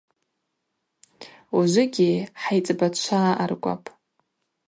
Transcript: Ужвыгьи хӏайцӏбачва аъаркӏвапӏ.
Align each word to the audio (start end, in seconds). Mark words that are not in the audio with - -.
Ужвыгьи 1.57 2.11
хӏайцӏбачва 2.41 3.19
аъаркӏвапӏ. 3.29 3.87